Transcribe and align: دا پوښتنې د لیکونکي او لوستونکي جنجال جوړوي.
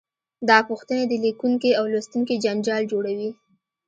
دا 0.49 0.57
پوښتنې 0.69 1.03
د 1.07 1.13
لیکونکي 1.25 1.71
او 1.79 1.83
لوستونکي 1.93 2.35
جنجال 2.43 2.83
جوړوي. 2.91 3.29